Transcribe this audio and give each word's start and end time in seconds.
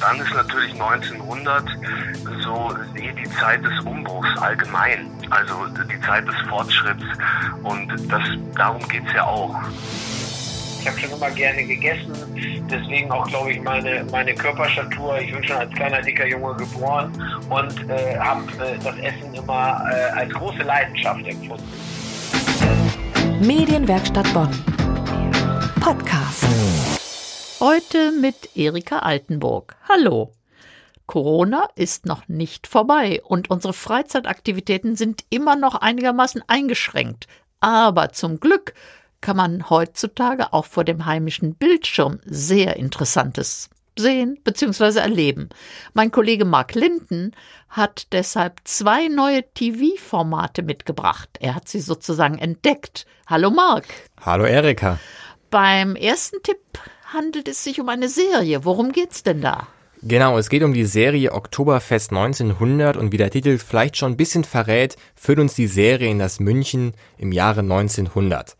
Dann 0.00 0.20
ist 0.20 0.34
natürlich 0.34 0.72
1900 0.72 1.64
so 2.42 2.74
die 2.94 3.30
Zeit 3.40 3.64
des 3.64 3.80
Umbruchs 3.84 4.28
allgemein, 4.40 5.10
also 5.30 5.54
die 5.90 6.00
Zeit 6.02 6.26
des 6.26 6.34
Fortschritts 6.48 7.04
und 7.62 7.88
das, 8.10 8.22
darum 8.54 8.86
geht's 8.88 9.12
ja 9.14 9.24
auch. 9.24 9.54
Ich 10.80 10.86
habe 10.88 11.00
schon 11.00 11.10
immer 11.10 11.30
gerne 11.30 11.64
gegessen, 11.64 12.12
deswegen 12.70 13.10
auch, 13.10 13.26
glaube 13.26 13.50
ich, 13.52 13.60
meine, 13.60 14.04
meine 14.12 14.32
Körperstatur. 14.34 15.18
Ich 15.18 15.32
bin 15.32 15.42
schon 15.42 15.56
als 15.56 15.72
kleiner, 15.74 16.00
dicker 16.00 16.26
Junge 16.26 16.54
geboren 16.54 17.10
und 17.48 17.90
äh, 17.90 18.16
habe 18.18 18.42
äh, 18.64 18.78
das 18.84 18.96
Essen 18.98 19.34
immer 19.34 19.82
äh, 19.90 20.20
als 20.20 20.32
große 20.32 20.62
Leidenschaft 20.62 21.26
empfunden. 21.26 21.64
Medienwerkstatt 23.40 24.32
Bonn. 24.32 24.50
Podcast. 25.80 26.46
Heute 27.58 28.12
mit 28.12 28.54
Erika 28.54 28.98
Altenburg. 28.98 29.76
Hallo. 29.88 30.34
Corona 31.06 31.66
ist 31.74 32.04
noch 32.04 32.28
nicht 32.28 32.66
vorbei 32.66 33.22
und 33.24 33.48
unsere 33.48 33.72
Freizeitaktivitäten 33.72 34.94
sind 34.94 35.24
immer 35.30 35.56
noch 35.56 35.74
einigermaßen 35.74 36.42
eingeschränkt. 36.48 37.28
Aber 37.60 38.10
zum 38.12 38.40
Glück 38.40 38.74
kann 39.22 39.38
man 39.38 39.70
heutzutage 39.70 40.52
auch 40.52 40.66
vor 40.66 40.84
dem 40.84 41.06
heimischen 41.06 41.54
Bildschirm 41.54 42.20
sehr 42.26 42.76
Interessantes 42.76 43.70
sehen 43.98 44.38
bzw. 44.44 44.98
erleben. 44.98 45.48
Mein 45.94 46.10
Kollege 46.10 46.44
Mark 46.44 46.74
Linden 46.74 47.32
hat 47.70 48.12
deshalb 48.12 48.60
zwei 48.64 49.08
neue 49.08 49.50
TV-Formate 49.54 50.62
mitgebracht. 50.62 51.30
Er 51.40 51.54
hat 51.54 51.68
sie 51.68 51.80
sozusagen 51.80 52.36
entdeckt. 52.36 53.06
Hallo 53.26 53.50
Mark. 53.50 53.86
Hallo 54.20 54.44
Erika. 54.44 54.98
Beim 55.48 55.96
ersten 55.96 56.42
Tipp 56.42 56.58
handelt 57.12 57.48
es 57.48 57.62
sich 57.62 57.80
um 57.80 57.88
eine 57.88 58.08
Serie. 58.08 58.64
Worum 58.64 58.92
geht's 58.92 59.22
denn 59.22 59.40
da? 59.40 59.68
Genau, 60.02 60.38
es 60.38 60.50
geht 60.50 60.62
um 60.62 60.74
die 60.74 60.84
Serie 60.84 61.32
Oktoberfest 61.32 62.10
1900 62.12 62.96
und 62.96 63.12
wie 63.12 63.16
der 63.16 63.30
Titel 63.30 63.58
vielleicht 63.58 63.96
schon 63.96 64.12
ein 64.12 64.16
bisschen 64.16 64.44
verrät, 64.44 64.96
führt 65.14 65.38
uns 65.38 65.54
die 65.54 65.66
Serie 65.66 66.10
in 66.10 66.18
das 66.18 66.38
München 66.38 66.92
im 67.18 67.32
Jahre 67.32 67.60
1900. 67.60 68.56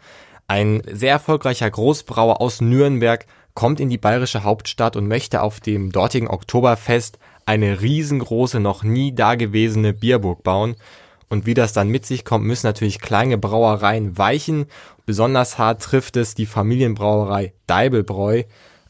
Ein 0.48 0.82
sehr 0.90 1.10
erfolgreicher 1.10 1.70
Großbrauer 1.70 2.40
aus 2.40 2.60
Nürnberg 2.60 3.26
kommt 3.54 3.80
in 3.80 3.90
die 3.90 3.98
bayerische 3.98 4.44
Hauptstadt 4.44 4.96
und 4.96 5.08
möchte 5.08 5.42
auf 5.42 5.60
dem 5.60 5.92
dortigen 5.92 6.28
Oktoberfest 6.28 7.18
eine 7.44 7.80
riesengroße, 7.80 8.60
noch 8.60 8.82
nie 8.82 9.14
dagewesene 9.14 9.92
Bierburg 9.92 10.42
bauen. 10.42 10.76
Und 11.28 11.46
wie 11.46 11.54
das 11.54 11.72
dann 11.72 11.88
mit 11.88 12.06
sich 12.06 12.24
kommt, 12.24 12.44
müssen 12.44 12.66
natürlich 12.66 13.00
kleine 13.00 13.38
Brauereien 13.38 14.16
weichen. 14.16 14.66
Besonders 15.06 15.58
hart 15.58 15.82
trifft 15.82 16.16
es 16.16 16.34
die 16.34 16.46
Familienbrauerei 16.46 17.52
Deibelbräu, 17.66 18.44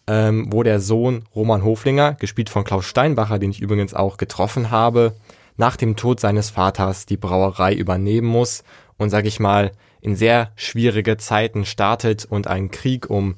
ähm, 0.06 0.46
wo 0.50 0.62
der 0.62 0.80
Sohn 0.80 1.24
Roman 1.34 1.64
Hoflinger, 1.64 2.14
gespielt 2.14 2.50
von 2.50 2.64
Klaus 2.64 2.84
Steinbacher, 2.84 3.38
den 3.38 3.50
ich 3.50 3.60
übrigens 3.60 3.94
auch 3.94 4.16
getroffen 4.18 4.70
habe, 4.70 5.16
nach 5.56 5.76
dem 5.76 5.96
Tod 5.96 6.20
seines 6.20 6.50
Vaters 6.50 7.06
die 7.06 7.16
Brauerei 7.16 7.74
übernehmen 7.74 8.28
muss 8.28 8.62
und, 8.98 9.10
sag 9.10 9.24
ich 9.26 9.40
mal, 9.40 9.72
in 10.00 10.14
sehr 10.14 10.52
schwierige 10.56 11.16
Zeiten 11.16 11.64
startet 11.64 12.24
und 12.26 12.46
ein 12.46 12.70
Krieg 12.70 13.08
um 13.10 13.36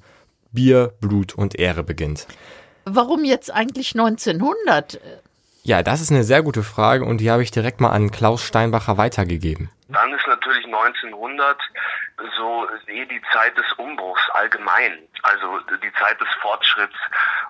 Bier, 0.53 0.93
Blut 1.01 1.35
und 1.35 1.59
Ehre 1.59 1.85
beginnt. 1.85 2.27
Warum 2.85 3.25
jetzt 3.25 3.53
eigentlich 3.53 3.95
1900? 3.95 5.01
Ja, 5.69 5.83
das 5.83 6.01
ist 6.01 6.11
eine 6.11 6.25
sehr 6.25 6.43
gute 6.43 6.63
Frage 6.63 7.05
und 7.05 7.19
die 7.19 7.31
habe 7.31 7.43
ich 7.43 7.51
direkt 7.51 7.79
mal 7.83 7.91
an 7.91 8.11
Klaus 8.11 8.43
Steinbacher 8.43 8.97
weitergegeben. 8.97 9.71
Dann 9.89 10.15
ist 10.15 10.27
natürlich 10.27 10.65
1900 10.65 11.59
so 12.39 12.67
die 12.89 13.23
Zeit 13.35 13.55
des 13.59 13.71
Umbruchs 13.77 14.23
allgemein, 14.31 15.07
also 15.25 15.61
die 15.83 15.93
Zeit 16.01 16.19
des 16.23 16.29
Fortschritts 16.41 16.97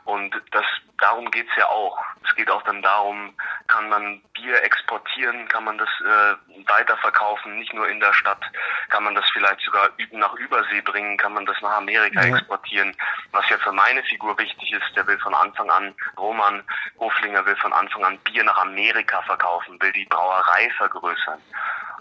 und 0.05 0.34
das 0.50 0.64
darum 0.98 1.30
geht's 1.30 1.52
ja 1.56 1.66
auch. 1.69 1.96
Es 2.24 2.34
geht 2.34 2.50
auch 2.50 2.62
dann 2.62 2.83
darum, 2.83 3.34
kann 3.69 3.89
man 3.89 4.20
Bier 4.34 4.62
exportieren, 4.64 5.46
kann 5.48 5.64
man 5.64 5.78
das 5.78 5.89
äh, 6.00 6.62
weiterverkaufen, 6.66 7.58
nicht 7.58 7.72
nur 7.72 7.89
in 7.89 8.00
der 8.00 8.12
Stadt, 8.12 8.42
kann 8.89 9.05
man 9.05 9.14
das 9.14 9.29
vielleicht 9.33 9.61
sogar 9.61 9.90
nach 10.11 10.35
Übersee 10.35 10.80
bringen, 10.80 11.17
kann 11.18 11.35
man 11.35 11.46
das 11.46 11.56
nach 11.62 11.77
Amerika 11.77 12.24
ja. 12.24 12.36
exportieren. 12.36 12.96
Was 13.33 13.48
ja 13.50 13.58
für 13.58 13.72
meine 13.72 14.02
Figur 14.05 14.39
wichtig 14.39 14.72
ist, 14.72 14.96
der 14.96 15.06
will 15.06 15.18
von 15.18 15.34
Anfang 15.34 15.68
an, 15.70 15.94
Roman 16.16 16.62
Hoflinger 16.98 17.44
will 17.44 17.56
von 17.56 17.72
Anfang 17.72 18.05
an 18.05 18.18
Bier 18.18 18.42
nach 18.42 18.56
Amerika 18.58 19.20
verkaufen, 19.22 19.80
will 19.80 19.92
die 19.92 20.06
Brauerei 20.06 20.70
vergrößern. 20.78 21.38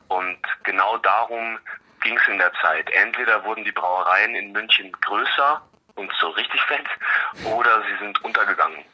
Und 0.08 0.38
genau 0.64 0.98
darum 0.98 1.60
ging 2.02 2.18
es 2.18 2.28
in 2.30 2.38
der 2.38 2.52
Zeit. 2.62 2.90
Entweder 2.92 3.44
wurden 3.44 3.66
die 3.66 3.72
Brauereien 3.72 4.36
in 4.36 4.54
München 4.54 4.92
größer 5.02 5.62
und 5.96 6.12
so 6.20 6.30
richtig 6.30 6.62
fett, 6.62 6.86
oder 7.44 7.82
sie 7.82 8.06
sind 8.06 8.24
untergegangen. 8.24 8.86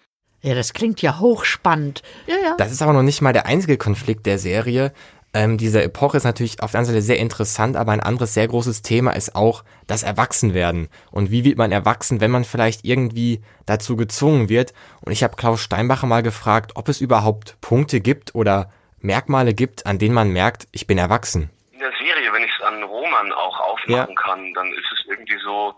Ja, 0.41 0.55
das 0.55 0.73
klingt 0.73 1.01
ja 1.01 1.19
hochspannend. 1.19 2.01
Ja, 2.25 2.35
ja. 2.35 2.55
Das 2.57 2.71
ist 2.71 2.81
aber 2.81 2.93
noch 2.93 3.03
nicht 3.03 3.21
mal 3.21 3.33
der 3.33 3.45
einzige 3.45 3.77
Konflikt 3.77 4.25
der 4.25 4.39
Serie. 4.39 4.93
Ähm, 5.35 5.57
diese 5.57 5.81
Epoche 5.81 6.17
ist 6.17 6.25
natürlich 6.25 6.61
auf 6.61 6.71
der 6.71 6.79
einen 6.79 6.85
Seite 6.85 7.01
sehr 7.01 7.17
interessant, 7.17 7.75
aber 7.75 7.91
ein 7.91 8.01
anderes 8.01 8.35
sehr 8.35 8.47
großes 8.47 8.83
Thema 8.83 9.11
ist 9.11 9.35
auch 9.35 9.63
das 9.87 10.03
Erwachsenwerden. 10.03 10.89
Und 11.09 11.31
wie 11.31 11.43
wird 11.43 11.57
man 11.57 11.71
erwachsen, 11.71 12.21
wenn 12.21 12.29
man 12.29 12.43
vielleicht 12.43 12.85
irgendwie 12.85 13.41
dazu 13.65 13.95
gezwungen 13.95 14.47
wird? 14.47 14.73
Und 15.01 15.11
ich 15.11 15.23
habe 15.23 15.35
Klaus 15.35 15.61
Steinbacher 15.61 16.05
mal 16.05 16.21
gefragt, 16.21 16.73
ob 16.75 16.87
es 16.87 17.01
überhaupt 17.01 17.59
Punkte 17.61 17.99
gibt 17.99 18.35
oder 18.35 18.71
Merkmale 18.99 19.55
gibt, 19.55 19.87
an 19.87 19.97
denen 19.97 20.13
man 20.13 20.29
merkt, 20.29 20.67
ich 20.71 20.85
bin 20.85 20.99
erwachsen. 20.99 21.49
In 21.71 21.79
der 21.79 21.91
Serie, 21.93 22.31
wenn 22.31 22.43
ich 22.43 22.51
es 22.55 22.63
an 22.63 22.83
Roman 22.83 23.33
auch 23.33 23.59
aufmachen 23.59 24.15
ja. 24.15 24.21
kann, 24.21 24.53
dann 24.53 24.71
ist 24.71 24.91
es 24.93 25.05
irgendwie 25.09 25.39
so 25.43 25.73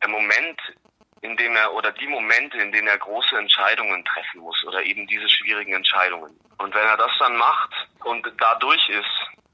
der 0.00 0.08
Moment, 0.08 0.60
in 1.20 1.36
dem 1.36 1.56
er 1.56 1.74
oder 1.74 1.90
die 1.90 2.06
Momente, 2.06 2.58
in 2.58 2.70
denen 2.70 2.86
er 2.86 2.98
große 2.98 3.36
Entscheidungen 3.36 4.04
treffen 4.04 4.40
muss 4.40 4.56
oder 4.68 4.84
eben 4.84 5.04
diese 5.08 5.28
schwierigen 5.28 5.72
Entscheidungen. 5.72 6.30
Und 6.58 6.72
wenn 6.72 6.86
er 6.86 6.96
das 6.96 7.10
dann 7.18 7.36
macht 7.36 7.83
und 8.04 8.26
dadurch 8.38 8.88
ist, 8.88 9.04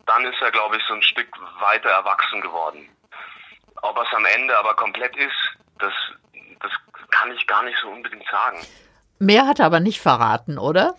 dann 0.07 0.25
ist 0.25 0.41
er, 0.41 0.51
glaube 0.51 0.77
ich, 0.77 0.83
so 0.89 0.95
ein 0.95 1.03
Stück 1.03 1.29
weiter 1.61 1.91
erwachsen 1.91 2.41
geworden. 2.41 2.89
Ob 3.83 3.99
es 3.99 4.15
am 4.15 4.25
Ende 4.25 4.57
aber 4.59 4.75
komplett 4.75 5.17
ist, 5.17 5.57
das, 5.79 5.93
das 6.61 6.73
kann 7.11 7.33
ich 7.33 7.47
gar 7.47 7.63
nicht 7.63 7.79
so 7.81 7.89
unbedingt 7.89 8.27
sagen. 8.31 8.59
Mehr 9.19 9.47
hat 9.47 9.61
er 9.61 9.67
aber 9.67 9.81
nicht 9.81 10.01
verraten, 10.01 10.59
oder? 10.59 10.95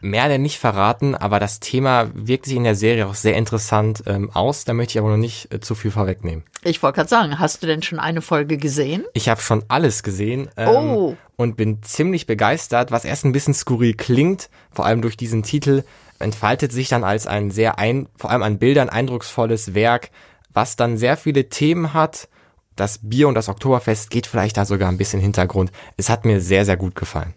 Mehr 0.00 0.28
denn 0.28 0.42
nicht 0.42 0.58
verraten, 0.58 1.14
aber 1.14 1.38
das 1.38 1.60
Thema 1.60 2.10
wirkt 2.14 2.46
sich 2.46 2.56
in 2.56 2.64
der 2.64 2.74
Serie 2.74 3.06
auch 3.06 3.14
sehr 3.14 3.36
interessant 3.36 4.02
ähm, 4.06 4.30
aus. 4.32 4.64
Da 4.64 4.72
möchte 4.72 4.92
ich 4.92 4.98
aber 4.98 5.10
noch 5.10 5.16
nicht 5.16 5.52
äh, 5.52 5.60
zu 5.60 5.74
viel 5.74 5.90
vorwegnehmen. 5.90 6.44
Ich 6.62 6.82
wollte 6.82 6.96
gerade 6.96 7.08
sagen, 7.08 7.38
hast 7.38 7.62
du 7.62 7.66
denn 7.66 7.82
schon 7.82 7.98
eine 7.98 8.22
Folge 8.22 8.56
gesehen? 8.56 9.04
Ich 9.14 9.28
habe 9.28 9.40
schon 9.40 9.64
alles 9.68 10.02
gesehen 10.02 10.48
ähm, 10.56 10.68
oh. 10.68 11.16
und 11.36 11.56
bin 11.56 11.82
ziemlich 11.82 12.26
begeistert, 12.26 12.90
was 12.90 13.04
erst 13.04 13.24
ein 13.24 13.32
bisschen 13.32 13.54
skurril 13.54 13.94
klingt, 13.94 14.50
vor 14.70 14.86
allem 14.86 15.02
durch 15.02 15.16
diesen 15.16 15.42
Titel, 15.42 15.84
entfaltet 16.18 16.72
sich 16.72 16.88
dann 16.88 17.04
als 17.04 17.26
ein 17.26 17.50
sehr 17.50 17.78
ein, 17.78 18.08
vor 18.16 18.30
allem 18.30 18.42
an 18.42 18.58
Bildern 18.58 18.88
eindrucksvolles 18.88 19.74
Werk, 19.74 20.10
was 20.52 20.76
dann 20.76 20.96
sehr 20.96 21.16
viele 21.16 21.48
Themen 21.48 21.94
hat. 21.94 22.28
Das 22.76 23.00
Bier 23.02 23.28
und 23.28 23.34
das 23.34 23.48
Oktoberfest 23.48 24.10
geht 24.10 24.26
vielleicht 24.26 24.56
da 24.56 24.64
sogar 24.64 24.88
ein 24.88 24.98
bisschen 24.98 25.20
Hintergrund. 25.20 25.70
Es 25.96 26.08
hat 26.08 26.24
mir 26.24 26.40
sehr, 26.40 26.64
sehr 26.64 26.76
gut 26.76 26.94
gefallen. 26.94 27.34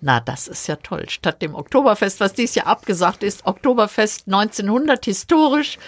Na, 0.00 0.20
das 0.20 0.48
ist 0.48 0.66
ja 0.66 0.76
toll. 0.76 1.08
Statt 1.08 1.42
dem 1.42 1.54
Oktoberfest, 1.54 2.20
was 2.20 2.32
dies 2.32 2.54
Jahr 2.54 2.66
abgesagt 2.66 3.22
ist, 3.22 3.46
Oktoberfest 3.46 4.26
1900 4.26 5.04
historisch. 5.04 5.78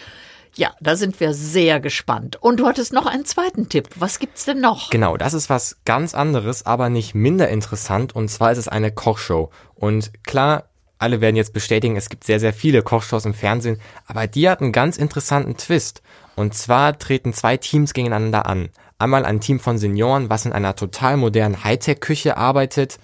Ja, 0.55 0.75
da 0.81 0.97
sind 0.97 1.21
wir 1.21 1.35
sehr 1.35 1.79
gespannt. 1.79 2.37
Und 2.41 2.59
du 2.59 2.67
hattest 2.67 2.93
noch 2.93 3.07
einen 3.07 3.25
zweiten 3.25 3.69
Tipp. 3.69 3.89
Was 3.97 4.19
gibt's 4.19 4.45
denn 4.45 4.61
noch? 4.61 4.91
Genau, 4.91 5.17
das 5.17 5.35
ist 5.35 5.51
was 5.51 5.77
ganz 5.85 6.15
anderes, 6.15 6.67
aber 6.67 6.89
nicht 6.89 7.15
minder 7.15 7.49
interessant. 7.49 8.17
Und 8.17 8.29
zwar 8.29 8.51
ist 8.53 8.59
es 8.59 8.69
eine 8.69 8.91
Kochshow. 8.91 9.51
Und 9.75 10.11
klar, 10.25 10.65
alle 10.99 11.21
werden 11.21 11.37
jetzt 11.37 11.53
bestätigen, 11.53 11.97
es 11.97 12.09
gibt 12.09 12.25
sehr, 12.25 12.41
sehr 12.41 12.53
viele 12.53 12.83
Kochshows 12.83 13.25
im 13.25 13.35
Fernsehen, 13.35 13.81
aber 14.07 14.27
die 14.27 14.49
hat 14.49 14.61
einen 14.61 14.73
ganz 14.73 14.97
interessanten 14.97 15.57
Twist. 15.57 16.03
Und 16.35 16.55
zwar 16.55 16.99
treten 16.99 17.33
zwei 17.33 17.57
Teams 17.57 17.95
gegeneinander 17.95 18.47
an. 18.47 18.71
Einmal 18.99 19.25
ein 19.25 19.41
Team 19.41 19.61
von 19.61 19.79
Senioren, 19.79 20.29
was 20.29 20.45
in 20.45 20.53
einer 20.53 20.75
total 20.75 21.17
modernen 21.17 21.63
Hightech-Küche 21.63 22.37
arbeitet 22.37 22.99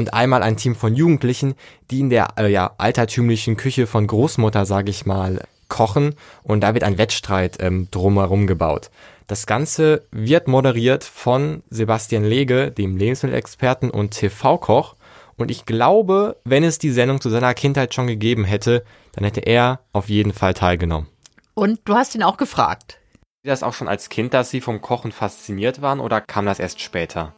und 0.00 0.14
einmal 0.14 0.42
ein 0.42 0.56
Team 0.56 0.74
von 0.74 0.94
Jugendlichen, 0.94 1.54
die 1.90 2.00
in 2.00 2.08
der 2.08 2.28
äh, 2.38 2.50
ja, 2.50 2.72
altertümlichen 2.78 3.58
Küche 3.58 3.86
von 3.86 4.06
Großmutter, 4.06 4.64
sage 4.64 4.88
ich 4.88 5.04
mal, 5.04 5.42
kochen 5.68 6.14
und 6.42 6.62
da 6.62 6.72
wird 6.72 6.84
ein 6.84 6.96
Wettstreit 6.96 7.58
ähm, 7.60 7.88
drumherum 7.90 8.46
gebaut. 8.46 8.90
Das 9.26 9.46
Ganze 9.46 10.02
wird 10.10 10.48
moderiert 10.48 11.04
von 11.04 11.62
Sebastian 11.68 12.24
Lege, 12.24 12.70
dem 12.72 12.96
Lebensmittelexperten 12.96 13.90
und 13.90 14.12
TV-Koch. 14.12 14.96
Und 15.36 15.50
ich 15.50 15.66
glaube, 15.66 16.36
wenn 16.44 16.64
es 16.64 16.78
die 16.78 16.90
Sendung 16.90 17.20
zu 17.20 17.28
seiner 17.28 17.52
Kindheit 17.52 17.94
schon 17.94 18.06
gegeben 18.06 18.44
hätte, 18.44 18.82
dann 19.12 19.24
hätte 19.24 19.40
er 19.40 19.80
auf 19.92 20.08
jeden 20.08 20.32
Fall 20.32 20.54
teilgenommen. 20.54 21.08
Und 21.52 21.78
du 21.84 21.94
hast 21.94 22.14
ihn 22.14 22.22
auch 22.22 22.38
gefragt. 22.38 22.98
Das 23.44 23.62
auch 23.62 23.74
schon 23.74 23.88
als 23.88 24.08
Kind, 24.08 24.32
dass 24.32 24.50
Sie 24.50 24.62
vom 24.62 24.80
Kochen 24.80 25.12
fasziniert 25.12 25.82
waren 25.82 26.00
oder 26.00 26.22
kam 26.22 26.46
das 26.46 26.58
erst 26.58 26.80
später? 26.80 27.34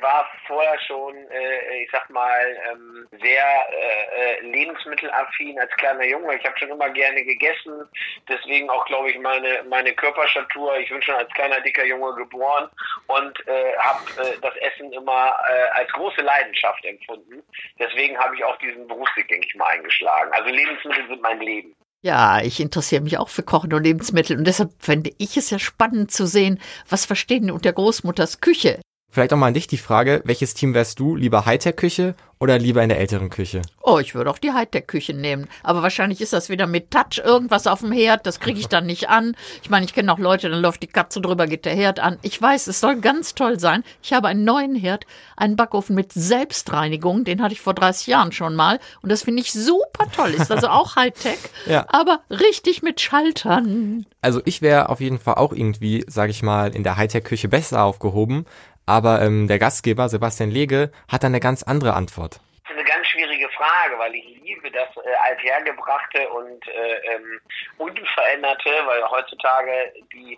War 0.00 0.26
vorher 0.46 0.78
schon, 0.80 1.14
äh, 1.30 1.82
ich 1.82 1.90
sag 1.90 2.08
mal, 2.10 2.56
ähm, 2.70 3.06
sehr 3.20 3.44
äh, 3.70 4.38
äh, 4.38 4.40
lebensmittelaffin 4.46 5.58
als 5.58 5.70
kleiner 5.76 6.06
Junge. 6.06 6.36
Ich 6.36 6.44
habe 6.44 6.58
schon 6.58 6.70
immer 6.70 6.90
gerne 6.90 7.24
gegessen, 7.24 7.88
deswegen 8.28 8.70
auch, 8.70 8.84
glaube 8.86 9.10
ich, 9.10 9.18
meine 9.18 9.62
meine 9.68 9.92
Körperstatur. 9.94 10.78
Ich 10.78 10.88
bin 10.88 11.02
schon 11.02 11.14
als 11.14 11.32
kleiner 11.34 11.60
dicker 11.60 11.84
Junge 11.84 12.14
geboren 12.14 12.68
und 13.06 13.46
äh, 13.46 13.76
habe 13.78 14.00
äh, 14.22 14.38
das 14.40 14.56
Essen 14.56 14.92
immer 14.92 15.34
äh, 15.48 15.68
als 15.78 15.90
große 15.92 16.20
Leidenschaft 16.20 16.84
empfunden. 16.84 17.42
Deswegen 17.78 18.18
habe 18.18 18.36
ich 18.36 18.44
auch 18.44 18.56
diesen 18.58 18.86
Berufsweg, 18.86 19.28
denke 19.28 19.46
ich 19.46 19.54
mal, 19.54 19.66
eingeschlagen. 19.66 20.32
Also 20.32 20.50
Lebensmittel 20.50 21.06
sind 21.08 21.22
mein 21.22 21.40
Leben. 21.40 21.74
Ja, 22.02 22.40
ich 22.40 22.60
interessiere 22.60 23.02
mich 23.02 23.18
auch 23.18 23.28
für 23.28 23.42
Kochen 23.42 23.74
und 23.74 23.84
Lebensmittel 23.84 24.38
und 24.38 24.46
deshalb 24.46 24.70
fände 24.78 25.10
ich 25.18 25.36
es 25.36 25.50
ja 25.50 25.58
spannend 25.58 26.10
zu 26.10 26.26
sehen, 26.26 26.58
was 26.88 27.04
verstehen 27.04 27.50
unter 27.50 27.72
Großmutters 27.72 28.40
Küche? 28.40 28.80
Vielleicht 29.12 29.32
auch 29.32 29.36
mal 29.38 29.48
an 29.48 29.54
dich 29.54 29.66
die 29.66 29.76
Frage, 29.76 30.22
welches 30.24 30.54
Team 30.54 30.72
wärst 30.74 31.00
du? 31.00 31.16
Lieber 31.16 31.44
Hightech-Küche 31.44 32.14
oder 32.38 32.58
lieber 32.58 32.82
in 32.82 32.88
der 32.88 32.98
älteren 33.00 33.28
Küche? 33.28 33.60
Oh, 33.82 33.98
ich 33.98 34.14
würde 34.14 34.30
auch 34.30 34.38
die 34.38 34.52
Hightech-Küche 34.52 35.12
nehmen. 35.14 35.48
Aber 35.64 35.82
wahrscheinlich 35.82 36.20
ist 36.20 36.32
das 36.32 36.48
wieder 36.48 36.66
mit 36.68 36.90
Touch 36.92 37.18
irgendwas 37.22 37.66
auf 37.66 37.80
dem 37.80 37.90
Herd. 37.90 38.24
Das 38.24 38.38
kriege 38.38 38.60
ich 38.60 38.68
dann 38.68 38.86
nicht 38.86 39.08
an. 39.08 39.34
Ich 39.62 39.68
meine, 39.68 39.84
ich 39.84 39.92
kenne 39.94 40.12
auch 40.12 40.18
Leute, 40.20 40.48
dann 40.48 40.62
läuft 40.62 40.82
die 40.84 40.86
Katze 40.86 41.20
drüber, 41.20 41.46
geht 41.48 41.64
der 41.64 41.74
Herd 41.74 41.98
an. 41.98 42.18
Ich 42.22 42.40
weiß, 42.40 42.68
es 42.68 42.78
soll 42.80 43.00
ganz 43.00 43.34
toll 43.34 43.58
sein. 43.58 43.82
Ich 44.00 44.12
habe 44.12 44.28
einen 44.28 44.44
neuen 44.44 44.76
Herd, 44.76 45.06
einen 45.36 45.56
Backofen 45.56 45.96
mit 45.96 46.12
Selbstreinigung. 46.12 47.24
Den 47.24 47.42
hatte 47.42 47.52
ich 47.52 47.60
vor 47.60 47.74
30 47.74 48.06
Jahren 48.06 48.30
schon 48.32 48.54
mal. 48.54 48.78
Und 49.02 49.10
das 49.10 49.22
finde 49.22 49.42
ich 49.42 49.52
super 49.52 50.06
toll. 50.14 50.30
Ist 50.30 50.52
also 50.52 50.68
auch 50.68 50.94
Hightech, 50.96 51.38
Ja. 51.66 51.84
aber 51.88 52.20
richtig 52.30 52.82
mit 52.82 53.00
Schaltern. 53.00 54.06
Also 54.22 54.40
ich 54.44 54.62
wäre 54.62 54.88
auf 54.88 55.00
jeden 55.00 55.18
Fall 55.18 55.34
auch 55.34 55.52
irgendwie, 55.52 56.04
sage 56.06 56.30
ich 56.30 56.42
mal, 56.42 56.74
in 56.74 56.84
der 56.84 56.96
Hightech-Küche 56.96 57.48
besser 57.48 57.82
aufgehoben. 57.84 58.46
Aber 58.90 59.22
ähm, 59.22 59.46
der 59.46 59.60
Gastgeber 59.60 60.08
Sebastian 60.08 60.50
Lege 60.50 60.90
hat 61.06 61.22
dann 61.22 61.30
eine 61.30 61.38
ganz 61.38 61.62
andere 61.62 61.94
Antwort. 61.94 62.40
Das 62.64 62.72
ist 62.72 62.76
eine 62.76 62.82
ganz 62.82 63.06
schwierige 63.06 63.48
Frage, 63.50 63.96
weil 63.98 64.12
ich 64.16 64.26
liebe 64.42 64.68
das 64.68 64.88
äh, 64.96 65.14
althergebrachte 65.30 66.28
und 66.30 66.66
äh, 66.66 67.14
ähm, 67.14 67.40
unveränderte, 67.78 68.70
weil 68.86 69.08
heutzutage 69.08 69.92
die 70.12 70.36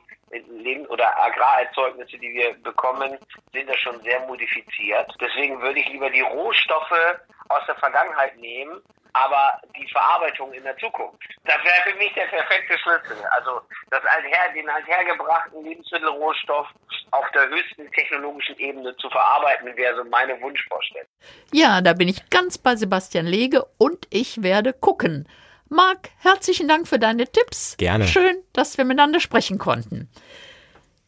Leben- 0.50 0.84
oder 0.88 1.18
Agrarerzeugnisse, 1.18 2.18
die 2.18 2.30
wir 2.34 2.52
bekommen, 2.62 3.16
sind 3.54 3.70
ja 3.70 3.76
schon 3.78 3.98
sehr 4.02 4.20
modifiziert. 4.26 5.10
Deswegen 5.18 5.58
würde 5.62 5.80
ich 5.80 5.88
lieber 5.88 6.10
die 6.10 6.20
Rohstoffe 6.20 7.16
aus 7.48 7.64
der 7.66 7.76
Vergangenheit 7.76 8.36
nehmen, 8.36 8.82
aber 9.14 9.60
die 9.76 9.86
Verarbeitung 9.90 10.52
in 10.52 10.62
der 10.62 10.76
Zukunft. 10.78 11.22
Das 11.44 11.62
wäre 11.64 11.90
für 11.90 11.96
mich 11.96 12.12
der 12.14 12.26
perfekte 12.26 12.78
Schlüssel. 12.78 13.24
Also 13.30 13.60
das 13.90 14.02
alther, 14.04 14.54
den 14.54 14.68
althergebrachten 14.68 15.64
Lebensmittelrohstoff 15.64 16.68
auf 17.10 17.24
der 17.34 17.48
höchsten 17.48 17.90
technologischen 17.92 18.56
Ebene 18.58 18.96
zu 18.96 19.10
verarbeiten, 19.10 19.76
wäre 19.76 19.96
so 19.96 20.04
meine 20.04 20.40
Wunschvorstellung. 20.40 21.08
Ja, 21.52 21.80
da 21.80 21.92
bin 21.92 22.08
ich 22.08 22.28
ganz 22.30 22.58
bei 22.58 22.76
Sebastian 22.76 23.26
Lege 23.26 23.64
und 23.78 24.06
ich 24.10 24.42
werde 24.42 24.72
gucken. 24.72 25.28
Marc, 25.68 26.10
herzlichen 26.20 26.68
Dank 26.68 26.86
für 26.86 26.98
deine 26.98 27.26
Tipps. 27.26 27.76
Gerne. 27.78 28.06
Schön, 28.06 28.36
dass 28.52 28.76
wir 28.76 28.84
miteinander 28.84 29.20
sprechen 29.20 29.58
konnten. 29.58 30.10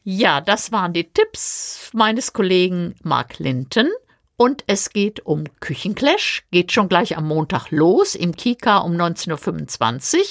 Ja, 0.05 0.41
das 0.41 0.73
waren 0.73 0.93
die 0.93 1.11
Tipps 1.11 1.91
meines 1.95 2.33
Kollegen 2.33 2.95
Marc 3.03 3.39
Linton. 3.39 3.91
Und 4.37 4.65
es 4.67 4.91
geht 4.91 5.25
um 5.25 5.45
Küchenclash, 5.61 6.45
geht 6.51 6.73
schon 6.73 6.89
gleich 6.89 7.17
am 7.17 7.29
Montag 7.29 7.71
los 7.71 8.15
im 8.15 8.35
Kika 8.35 8.79
um 8.79 8.93
19.25 8.93 10.17
Uhr. 10.17 10.25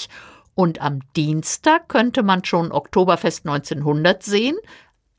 Und 0.54 0.80
am 0.80 1.00
Dienstag 1.16 1.88
könnte 1.88 2.22
man 2.22 2.44
schon 2.44 2.70
Oktoberfest 2.70 3.46
1900 3.46 4.22
sehen 4.22 4.56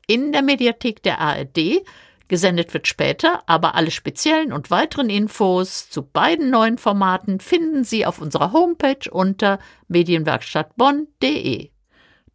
in 0.06 0.32
der 0.32 0.42
Mediathek 0.42 1.02
der 1.02 1.20
ARD. 1.20 1.84
Gesendet 2.28 2.72
wird 2.74 2.88
später, 2.88 3.42
aber 3.46 3.74
alle 3.74 3.90
speziellen 3.90 4.52
und 4.52 4.70
weiteren 4.70 5.10
Infos 5.10 5.90
zu 5.90 6.02
beiden 6.02 6.50
neuen 6.50 6.78
Formaten 6.78 7.38
finden 7.40 7.84
Sie 7.84 8.06
auf 8.06 8.20
unserer 8.20 8.52
Homepage 8.52 9.10
unter 9.10 9.58
medienwerkstattbonn.de. 9.88 11.70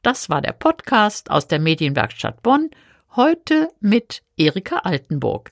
Das 0.01 0.29
war 0.29 0.41
der 0.41 0.53
Podcast 0.53 1.29
aus 1.29 1.47
der 1.47 1.59
Medienwerkstatt 1.59 2.41
Bonn, 2.41 2.69
heute 3.15 3.69
mit 3.81 4.23
Erika 4.37 4.77
Altenburg. 4.77 5.51